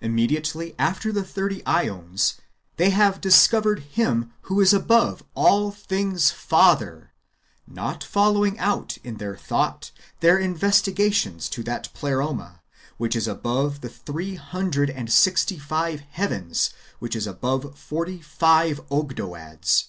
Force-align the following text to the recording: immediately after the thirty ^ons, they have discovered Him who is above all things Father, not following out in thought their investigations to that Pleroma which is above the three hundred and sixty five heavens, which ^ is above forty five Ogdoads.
immediately 0.00 0.74
after 0.78 1.12
the 1.12 1.22
thirty 1.22 1.60
^ons, 1.64 2.38
they 2.78 2.88
have 2.88 3.20
discovered 3.20 3.80
Him 3.80 4.32
who 4.44 4.58
is 4.62 4.72
above 4.72 5.22
all 5.34 5.70
things 5.70 6.30
Father, 6.30 7.12
not 7.66 8.02
following 8.02 8.58
out 8.58 8.96
in 9.04 9.18
thought 9.36 9.90
their 10.20 10.38
investigations 10.38 11.50
to 11.50 11.62
that 11.64 11.92
Pleroma 11.92 12.62
which 12.96 13.14
is 13.14 13.28
above 13.28 13.82
the 13.82 13.90
three 13.90 14.36
hundred 14.36 14.88
and 14.88 15.12
sixty 15.12 15.58
five 15.58 16.00
heavens, 16.08 16.70
which 16.98 17.12
^ 17.14 17.14
is 17.16 17.26
above 17.26 17.78
forty 17.78 18.22
five 18.22 18.80
Ogdoads. 18.90 19.88